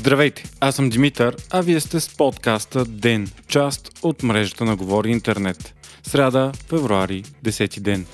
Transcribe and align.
Здравейте, 0.00 0.44
аз 0.60 0.74
съм 0.76 0.90
Димитър, 0.90 1.36
а 1.50 1.60
вие 1.60 1.80
сте 1.80 2.00
с 2.00 2.16
подкаста 2.16 2.84
ДЕН, 2.84 3.28
част 3.48 3.90
от 4.02 4.22
мрежата 4.22 4.64
на 4.64 4.76
Говори 4.76 5.10
Интернет. 5.10 5.74
Сряда, 6.02 6.52
февруари, 6.68 7.24
10 7.44 7.80
ден. 7.80 8.06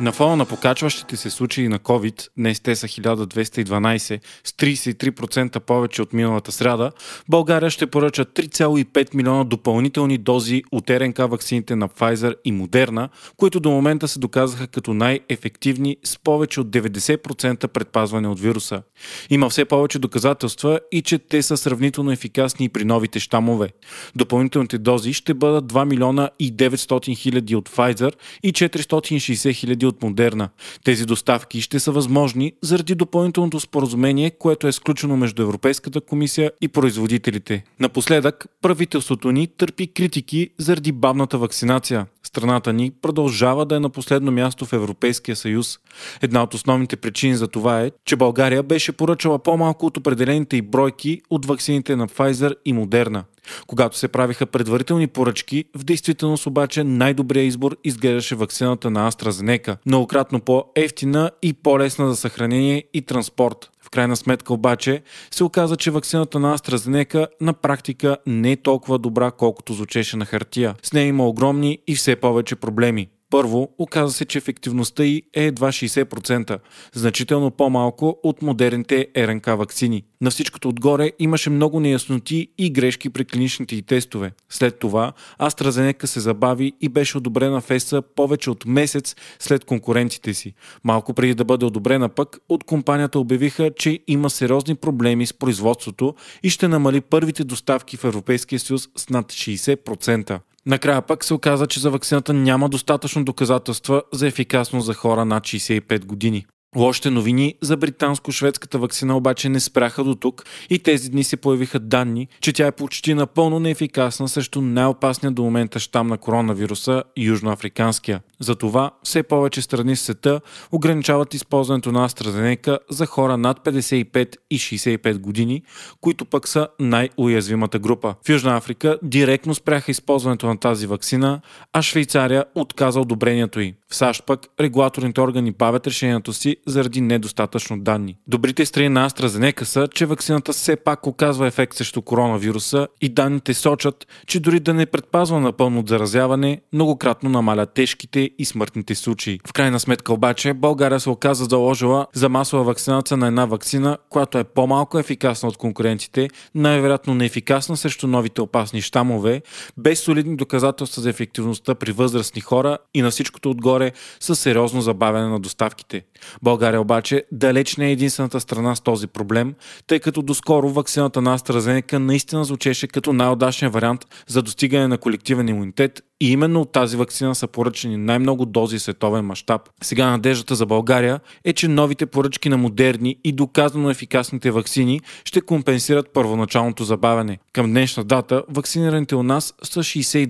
На 0.00 0.12
фона 0.12 0.36
на 0.36 0.46
покачващите 0.46 1.16
се 1.16 1.30
случаи 1.30 1.68
на 1.68 1.78
COVID, 1.78 2.28
днес 2.38 2.60
те 2.60 2.76
са 2.76 2.88
1212, 2.88 4.20
с 4.44 4.52
33% 4.52 5.60
повече 5.60 6.02
от 6.02 6.12
миналата 6.12 6.52
сряда, 6.52 6.92
България 7.28 7.70
ще 7.70 7.86
поръча 7.86 8.24
3,5 8.24 9.14
милиона 9.14 9.44
допълнителни 9.44 10.18
дози 10.18 10.62
от 10.72 10.90
РНК 10.90 11.18
вакцините 11.18 11.76
на 11.76 11.88
Pfizer 11.88 12.34
и 12.44 12.52
Moderna, 12.52 13.08
които 13.36 13.60
до 13.60 13.70
момента 13.70 14.08
се 14.08 14.18
доказаха 14.18 14.66
като 14.66 14.94
най-ефективни 14.94 15.96
с 16.04 16.18
повече 16.18 16.60
от 16.60 16.66
90% 16.66 17.66
предпазване 17.66 18.28
от 18.28 18.40
вируса. 18.40 18.82
Има 19.30 19.50
все 19.50 19.64
повече 19.64 19.98
доказателства 19.98 20.80
и 20.92 21.02
че 21.02 21.18
те 21.18 21.42
са 21.42 21.56
сравнително 21.56 22.12
ефикасни 22.12 22.66
и 22.66 22.68
при 22.68 22.84
новите 22.84 23.20
щамове. 23.20 23.68
Допълнителните 24.16 24.78
дози 24.78 25.12
ще 25.12 25.34
бъдат 25.34 25.72
2 25.72 25.84
милиона 25.84 26.30
и 26.38 26.56
900 26.56 27.16
хиляди 27.16 27.56
от 27.56 27.70
Pfizer 27.70 28.12
и 28.42 28.52
460 28.52 29.54
хиляди 29.54 29.83
от 29.86 30.02
Модерна. 30.02 30.48
Тези 30.84 31.06
доставки 31.06 31.60
ще 31.60 31.80
са 31.80 31.92
възможни 31.92 32.52
заради 32.62 32.94
допълнителното 32.94 33.60
споразумение, 33.60 34.30
което 34.30 34.66
е 34.66 34.72
сключено 34.72 35.16
между 35.16 35.42
Европейската 35.42 36.00
комисия 36.00 36.50
и 36.60 36.68
производителите. 36.68 37.64
Напоследък, 37.80 38.46
правителството 38.62 39.32
ни 39.32 39.46
търпи 39.46 39.86
критики 39.86 40.50
заради 40.58 40.92
бавната 40.92 41.38
вакцинация. 41.38 42.06
Страната 42.22 42.72
ни 42.72 42.92
продължава 43.02 43.66
да 43.66 43.76
е 43.76 43.80
на 43.80 43.90
последно 43.90 44.32
място 44.32 44.66
в 44.66 44.72
Европейския 44.72 45.36
съюз. 45.36 45.78
Една 46.22 46.42
от 46.42 46.54
основните 46.54 46.96
причини 46.96 47.34
за 47.34 47.48
това 47.48 47.80
е, 47.80 47.90
че 48.04 48.16
България 48.16 48.62
беше 48.62 48.92
поръчала 48.92 49.38
по-малко 49.38 49.86
от 49.86 49.96
определените 49.96 50.56
и 50.56 50.62
бройки 50.62 51.20
от 51.30 51.46
ваксините 51.46 51.96
на 51.96 52.08
Pfizer 52.08 52.54
и 52.64 52.72
Модерна. 52.72 53.24
Когато 53.66 53.98
се 53.98 54.08
правиха 54.08 54.46
предварителни 54.46 55.06
поръчки, 55.06 55.64
в 55.76 55.84
действителност 55.84 56.46
обаче 56.46 56.84
най-добрият 56.84 57.48
избор 57.48 57.76
изглеждаше 57.84 58.34
вакцината 58.34 58.90
на 58.90 59.10
AstraZeneca, 59.10 59.76
многократно 59.86 60.40
по-ефтина 60.40 61.30
и 61.42 61.52
по-лесна 61.52 62.08
за 62.08 62.16
съхранение 62.16 62.84
и 62.94 63.02
транспорт. 63.02 63.70
В 63.82 63.90
крайна 63.90 64.16
сметка 64.16 64.54
обаче 64.54 65.02
се 65.30 65.44
оказа, 65.44 65.76
че 65.76 65.90
вакцината 65.90 66.38
на 66.38 66.58
AstraZeneca 66.58 67.26
на 67.40 67.52
практика 67.52 68.16
не 68.26 68.52
е 68.52 68.56
толкова 68.56 68.98
добра, 68.98 69.30
колкото 69.30 69.72
звучеше 69.72 70.16
на 70.16 70.24
хартия. 70.24 70.74
С 70.82 70.92
нея 70.92 71.06
има 71.06 71.28
огромни 71.28 71.78
и 71.86 71.94
все 71.94 72.16
повече 72.16 72.56
проблеми. 72.56 73.08
Първо, 73.34 73.68
оказа 73.78 74.12
се, 74.12 74.24
че 74.24 74.38
ефективността 74.38 75.04
й 75.04 75.22
е 75.34 75.44
едва 75.44 75.68
60%, 75.68 76.58
значително 76.92 77.50
по-малко 77.50 78.18
от 78.22 78.42
модерните 78.42 79.06
РНК 79.16 79.46
вакцини. 79.46 80.02
На 80.20 80.30
всичкото 80.30 80.68
отгоре 80.68 81.10
имаше 81.18 81.50
много 81.50 81.80
неясноти 81.80 82.48
и 82.58 82.70
грешки 82.70 83.10
при 83.10 83.24
клиничните 83.24 83.76
й 83.76 83.82
тестове. 83.82 84.32
След 84.48 84.78
това 84.78 85.12
AstraZeneca 85.40 86.04
се 86.04 86.20
забави 86.20 86.72
и 86.80 86.88
беше 86.88 87.18
одобрена 87.18 87.60
в 87.60 87.70
ЕСА 87.70 88.02
повече 88.02 88.50
от 88.50 88.66
месец 88.66 89.16
след 89.38 89.64
конкурентите 89.64 90.34
си. 90.34 90.54
Малко 90.84 91.14
преди 91.14 91.34
да 91.34 91.44
бъде 91.44 91.66
одобрена 91.66 92.08
пък, 92.08 92.38
от 92.48 92.64
компанията 92.64 93.18
обявиха, 93.18 93.70
че 93.76 94.00
има 94.06 94.30
сериозни 94.30 94.74
проблеми 94.74 95.26
с 95.26 95.32
производството 95.32 96.14
и 96.42 96.50
ще 96.50 96.68
намали 96.68 97.00
първите 97.00 97.44
доставки 97.44 97.96
в 97.96 98.04
Европейския 98.04 98.58
съюз 98.58 98.88
с 98.96 99.08
над 99.08 99.32
60%. 99.32 100.38
Накрая 100.66 101.02
пък 101.02 101.24
се 101.24 101.34
оказа, 101.34 101.66
че 101.66 101.80
за 101.80 101.90
вакцината 101.90 102.32
няма 102.32 102.68
достатъчно 102.68 103.24
доказателства 103.24 104.02
за 104.12 104.26
ефикасност 104.26 104.86
за 104.86 104.94
хора 104.94 105.24
над 105.24 105.44
65 105.44 106.04
години. 106.04 106.46
Лошите 106.76 107.10
новини 107.10 107.54
за 107.62 107.76
британско-шведската 107.76 108.78
вакцина 108.78 109.16
обаче 109.16 109.48
не 109.48 109.60
спряха 109.60 110.04
до 110.04 110.14
тук 110.14 110.44
и 110.70 110.78
тези 110.78 111.10
дни 111.10 111.24
се 111.24 111.36
появиха 111.36 111.80
данни, 111.80 112.28
че 112.40 112.52
тя 112.52 112.66
е 112.66 112.72
почти 112.72 113.14
напълно 113.14 113.60
неефикасна 113.60 114.28
срещу 114.28 114.60
най-опасния 114.60 115.32
до 115.32 115.42
момента 115.42 115.78
щам 115.78 116.06
на 116.06 116.18
коронавируса– 116.18 117.02
южноафриканския. 117.16 118.20
Затова 118.44 118.90
все 119.02 119.22
повече 119.22 119.62
страни 119.62 119.96
в 119.96 120.00
света 120.00 120.40
ограничават 120.72 121.34
използването 121.34 121.92
на 121.92 122.08
AstraZeneca 122.08 122.78
за 122.90 123.06
хора 123.06 123.36
над 123.36 123.64
55 123.64 124.36
и 124.50 124.58
65 124.58 125.18
години, 125.18 125.62
които 126.00 126.24
пък 126.24 126.48
са 126.48 126.68
най-уязвимата 126.80 127.78
група. 127.78 128.14
В 128.26 128.28
Южна 128.28 128.56
Африка 128.56 128.98
директно 129.02 129.54
спряха 129.54 129.90
използването 129.90 130.46
на 130.46 130.58
тази 130.58 130.86
вакцина, 130.86 131.40
а 131.72 131.82
Швейцария 131.82 132.44
отказа 132.54 133.00
одобрението 133.00 133.60
й. 133.60 133.74
В 133.90 133.94
САЩ 133.94 134.26
пък 134.26 134.40
регулаторните 134.60 135.20
органи 135.20 135.50
бавят 135.50 135.86
решението 135.86 136.32
си 136.32 136.56
заради 136.66 137.00
недостатъчно 137.00 137.80
данни. 137.80 138.16
Добрите 138.26 138.66
страни 138.66 138.88
на 138.88 139.10
AstraZeneca 139.10 139.62
са, 139.62 139.88
че 139.94 140.06
вакцината 140.06 140.52
все 140.52 140.76
пак 140.76 141.06
оказва 141.06 141.46
ефект 141.46 141.74
срещу 141.74 142.02
коронавируса 142.02 142.88
и 143.00 143.08
данните 143.08 143.54
сочат, 143.54 144.06
че 144.26 144.40
дори 144.40 144.60
да 144.60 144.74
не 144.74 144.86
предпазва 144.86 145.40
напълно 145.40 145.80
от 145.80 145.88
заразяване, 145.88 146.60
многократно 146.72 147.30
намаля 147.30 147.66
тежките 147.66 148.30
и 148.38 148.44
смъртните 148.44 148.94
случаи. 148.94 149.40
В 149.46 149.52
крайна 149.52 149.80
сметка 149.80 150.12
обаче 150.12 150.54
България 150.54 151.00
се 151.00 151.10
оказа 151.10 151.44
заложила 151.44 152.06
за 152.12 152.28
масова 152.28 152.62
вакцинация 152.64 153.16
на 153.16 153.26
една 153.26 153.44
вакцина, 153.44 153.98
която 154.10 154.38
е 154.38 154.44
по-малко 154.44 154.98
ефикасна 154.98 155.48
от 155.48 155.56
конкурентите, 155.56 156.28
най-вероятно 156.54 157.14
неефикасна 157.14 157.76
срещу 157.76 158.06
новите 158.06 158.40
опасни 158.40 158.82
щамове, 158.82 159.42
без 159.76 160.00
солидни 160.00 160.36
доказателства 160.36 161.02
за 161.02 161.10
ефективността 161.10 161.74
при 161.74 161.92
възрастни 161.92 162.40
хора 162.40 162.78
и 162.94 163.02
на 163.02 163.10
всичкото 163.10 163.50
отгоре 163.50 163.92
с 164.20 164.36
сериозно 164.36 164.80
забавяне 164.80 165.28
на 165.28 165.40
доставките. 165.40 166.02
България 166.42 166.80
обаче 166.80 167.24
далеч 167.32 167.76
не 167.76 167.88
е 167.88 167.92
единствената 167.92 168.40
страна 168.40 168.74
с 168.74 168.80
този 168.80 169.06
проблем, 169.06 169.54
тъй 169.86 170.00
като 170.00 170.22
доскоро 170.22 170.68
вакцината 170.68 171.20
на 171.22 171.38
AstraZeneca 171.38 171.98
наистина 171.98 172.44
звучеше 172.44 172.86
като 172.86 173.12
най-удачен 173.12 173.70
вариант 173.70 174.06
за 174.26 174.42
достигане 174.42 174.88
на 174.88 174.98
колективен 174.98 175.48
имунитет 175.48 176.02
и 176.20 176.32
именно 176.32 176.60
от 176.60 176.72
тази 176.72 176.96
вакцина 176.96 177.34
са 177.34 177.46
поръчани 177.46 177.96
най-много 177.96 178.46
дози 178.46 178.78
световен 178.78 179.24
мащаб. 179.24 179.62
Сега 179.82 180.10
надеждата 180.10 180.54
за 180.54 180.66
България 180.66 181.20
е, 181.44 181.52
че 181.52 181.68
новите 181.68 182.06
поръчки 182.06 182.48
на 182.48 182.56
модерни 182.56 183.16
и 183.24 183.32
доказано 183.32 183.90
ефикасните 183.90 184.50
вакцини 184.50 185.00
ще 185.24 185.40
компенсират 185.40 186.12
първоначалното 186.12 186.84
забавяне. 186.84 187.38
Към 187.52 187.66
днешна 187.66 188.04
дата 188.04 188.42
вакцинираните 188.48 189.16
у 189.16 189.22
нас 189.22 189.54
са 189.62 189.80
62 189.80 190.28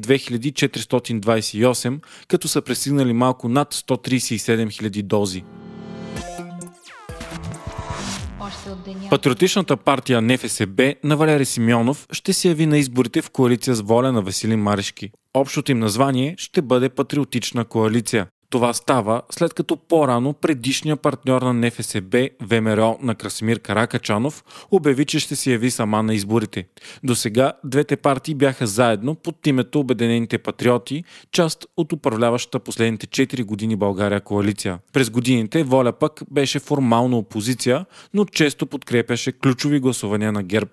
428, 0.52 2.00
като 2.28 2.48
са 2.48 2.62
пристигнали 2.62 3.12
малко 3.12 3.48
над 3.48 3.74
137 3.74 4.66
000 4.66 5.02
дози. 5.02 5.44
Патриотичната 9.10 9.76
партия 9.76 10.22
НФСБ 10.22 10.94
на 11.04 11.16
Валери 11.16 11.44
Симеонов 11.44 12.06
ще 12.12 12.32
се 12.32 12.48
яви 12.48 12.66
на 12.66 12.78
изборите 12.78 13.22
в 13.22 13.30
коалиция 13.30 13.74
с 13.74 13.80
воля 13.80 14.12
на 14.12 14.22
Василин 14.22 14.60
Марешки. 14.60 15.10
Общото 15.34 15.72
им 15.72 15.78
название 15.78 16.34
ще 16.38 16.62
бъде 16.62 16.88
Патриотична 16.88 17.64
коалиция. 17.64 18.26
Това 18.54 18.72
става 18.72 19.22
след 19.30 19.54
като 19.54 19.76
по-рано 19.76 20.32
предишния 20.32 20.96
партньор 20.96 21.42
на 21.42 21.52
НФСБ, 21.52 22.28
ВМРО 22.42 22.98
на 23.02 23.14
Красимир 23.14 23.58
Каракачанов, 23.58 24.44
обяви, 24.70 25.04
че 25.04 25.20
ще 25.20 25.36
се 25.36 25.52
яви 25.52 25.70
сама 25.70 26.02
на 26.02 26.14
изборите. 26.14 26.66
До 27.04 27.14
сега 27.14 27.52
двете 27.64 27.96
партии 27.96 28.34
бяха 28.34 28.66
заедно 28.66 29.14
под 29.14 29.46
името 29.46 29.80
Обединените 29.80 30.38
патриоти, 30.38 31.04
част 31.32 31.66
от 31.76 31.92
управляващата 31.92 32.58
последните 32.58 33.06
4 33.06 33.44
години 33.44 33.76
България 33.76 34.20
коалиция. 34.20 34.78
През 34.92 35.10
годините 35.10 35.62
Воля 35.64 35.92
пък 35.92 36.22
беше 36.30 36.58
формално 36.58 37.18
опозиция, 37.18 37.86
но 38.14 38.24
често 38.24 38.66
подкрепяше 38.66 39.32
ключови 39.32 39.80
гласувания 39.80 40.32
на 40.32 40.42
ГЕРБ. 40.42 40.70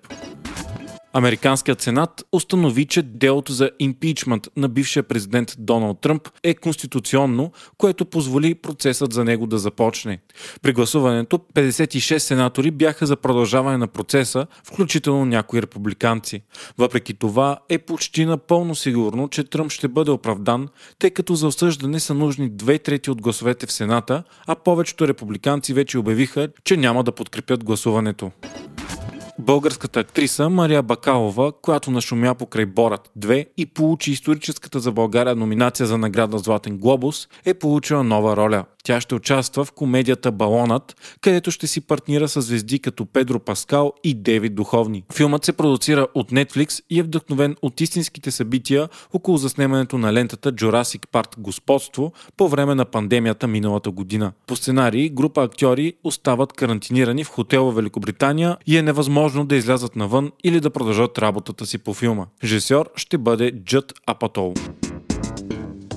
Американският 1.14 1.80
сенат 1.80 2.24
установи, 2.32 2.84
че 2.84 3.02
делото 3.02 3.52
за 3.52 3.70
импичмент 3.78 4.48
на 4.56 4.68
бившия 4.68 5.02
президент 5.02 5.54
Доналд 5.58 6.00
Тръмп 6.00 6.28
е 6.42 6.54
конституционно, 6.54 7.52
което 7.78 8.04
позволи 8.04 8.54
процесът 8.54 9.12
за 9.12 9.24
него 9.24 9.46
да 9.46 9.58
започне. 9.58 10.20
При 10.62 10.72
гласуването 10.72 11.38
56 11.54 12.18
сенатори 12.18 12.70
бяха 12.70 13.06
за 13.06 13.16
продължаване 13.16 13.78
на 13.78 13.88
процеса, 13.88 14.46
включително 14.64 15.24
някои 15.24 15.62
републиканци. 15.62 16.42
Въпреки 16.78 17.14
това 17.14 17.58
е 17.68 17.78
почти 17.78 18.24
напълно 18.24 18.74
сигурно, 18.74 19.28
че 19.28 19.44
Тръмп 19.44 19.72
ще 19.72 19.88
бъде 19.88 20.10
оправдан, 20.10 20.68
тъй 20.98 21.10
като 21.10 21.34
за 21.34 21.46
осъждане 21.46 22.00
са 22.00 22.14
нужни 22.14 22.50
две 22.50 22.78
трети 22.78 23.10
от 23.10 23.22
гласовете 23.22 23.66
в 23.66 23.72
Сената, 23.72 24.22
а 24.46 24.54
повечето 24.54 25.08
републиканци 25.08 25.74
вече 25.74 25.98
обявиха, 25.98 26.48
че 26.64 26.76
няма 26.76 27.04
да 27.04 27.12
подкрепят 27.12 27.64
гласуването 27.64 28.30
българската 29.38 30.00
актриса 30.00 30.48
Мария 30.48 30.82
Бакалова, 30.82 31.52
която 31.62 31.90
нашумя 31.90 32.34
покрай 32.34 32.66
Борат 32.66 33.10
2 33.18 33.46
и 33.56 33.66
получи 33.66 34.10
историческата 34.10 34.80
за 34.80 34.92
България 34.92 35.34
номинация 35.34 35.86
за 35.86 35.98
награда 35.98 36.38
Златен 36.38 36.78
глобус, 36.78 37.28
е 37.44 37.54
получила 37.54 38.04
нова 38.04 38.36
роля. 38.36 38.64
Тя 38.84 39.00
ще 39.00 39.14
участва 39.14 39.64
в 39.64 39.72
комедията 39.72 40.32
Балонът, 40.32 41.16
където 41.20 41.50
ще 41.50 41.66
си 41.66 41.80
партнира 41.80 42.28
с 42.28 42.42
звезди 42.42 42.78
като 42.78 43.06
Педро 43.06 43.38
Паскал 43.38 43.92
и 44.04 44.14
Девид 44.14 44.54
Духовни. 44.54 45.04
Филмът 45.12 45.44
се 45.44 45.52
продуцира 45.52 46.06
от 46.14 46.30
Netflix 46.30 46.82
и 46.90 46.98
е 46.98 47.02
вдъхновен 47.02 47.56
от 47.62 47.80
истинските 47.80 48.30
събития 48.30 48.88
около 49.12 49.36
заснемането 49.36 49.98
на 49.98 50.12
лентата 50.12 50.52
Jurassic 50.52 51.06
Park 51.06 51.38
Господство 51.38 52.12
по 52.36 52.48
време 52.48 52.74
на 52.74 52.84
пандемията 52.84 53.46
миналата 53.46 53.90
година. 53.90 54.32
По 54.46 54.56
сценарий 54.56 55.08
група 55.08 55.42
актьори 55.42 55.92
остават 56.04 56.52
карантинирани 56.52 57.24
в 57.24 57.28
хотел 57.28 57.70
в 57.70 57.74
Великобритания 57.74 58.56
и 58.66 58.78
е 58.78 58.82
невъзможно 58.82 59.21
възможно 59.22 59.44
да 59.44 59.56
излязат 59.56 59.96
навън 59.96 60.32
или 60.44 60.60
да 60.60 60.70
продължат 60.70 61.18
работата 61.18 61.66
си 61.66 61.78
по 61.78 61.94
филма. 61.94 62.26
Режисьор 62.44 62.90
ще 62.96 63.18
бъде 63.18 63.52
Джът 63.64 63.92
Апатол. 64.06 64.54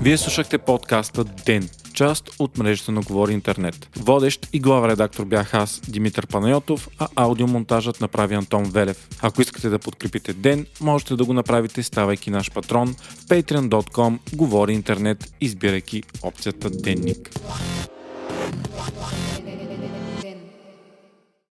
Вие 0.02 0.18
слушахте 0.18 0.58
подкаста 0.58 1.24
Ден, 1.24 1.70
част 1.94 2.30
от 2.40 2.58
мрежата 2.58 2.92
на 2.92 3.02
Говори 3.02 3.34
Интернет. 3.34 3.90
Водещ 3.98 4.48
и 4.54 4.60
глава 4.60 4.88
редактор 4.88 5.26
бях 5.26 5.54
аз, 5.54 5.82
Димитър 5.88 6.28
Панайотов, 6.28 6.90
а 7.00 7.08
аудиомонтажът 7.16 8.02
направи 8.02 8.36
Антон 8.36 8.64
Велев. 8.64 9.08
Ако 9.22 9.42
искате 9.42 9.70
да 9.70 9.80
подкрепите 9.80 10.34
Ден, 10.34 10.66
можете 10.82 11.16
да 11.16 11.26
го 11.26 11.34
направите 11.34 11.84
ставайки 11.84 12.32
наш 12.32 12.52
патрон 12.52 12.88
в 12.88 13.26
patreon.com 13.26 14.20
Говори 14.34 14.74
Интернет, 14.74 15.34
избирайки 15.42 16.04
опцията 16.24 16.70
Денник. 16.70 17.30